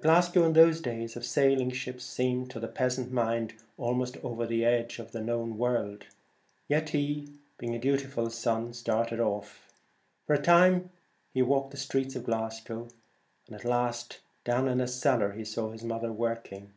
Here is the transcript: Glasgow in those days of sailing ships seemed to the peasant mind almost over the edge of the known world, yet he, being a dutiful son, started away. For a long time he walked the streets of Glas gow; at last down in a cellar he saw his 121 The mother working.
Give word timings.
Glasgow 0.00 0.44
in 0.46 0.52
those 0.52 0.80
days 0.80 1.16
of 1.16 1.24
sailing 1.24 1.72
ships 1.72 2.04
seemed 2.04 2.52
to 2.52 2.60
the 2.60 2.68
peasant 2.68 3.10
mind 3.10 3.54
almost 3.76 4.16
over 4.18 4.46
the 4.46 4.64
edge 4.64 5.00
of 5.00 5.10
the 5.10 5.20
known 5.20 5.58
world, 5.58 6.04
yet 6.68 6.90
he, 6.90 7.32
being 7.58 7.74
a 7.74 7.78
dutiful 7.80 8.30
son, 8.30 8.72
started 8.72 9.18
away. 9.18 9.44
For 10.24 10.34
a 10.34 10.36
long 10.36 10.44
time 10.44 10.90
he 11.34 11.42
walked 11.42 11.72
the 11.72 11.78
streets 11.78 12.14
of 12.14 12.22
Glas 12.26 12.60
gow; 12.60 12.86
at 13.50 13.64
last 13.64 14.20
down 14.44 14.68
in 14.68 14.80
a 14.80 14.86
cellar 14.86 15.32
he 15.32 15.44
saw 15.44 15.72
his 15.72 15.82
121 15.82 15.88
The 15.88 15.94
mother 15.94 16.12
working. 16.12 16.72